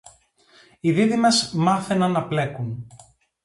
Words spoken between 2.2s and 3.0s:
πλέκουν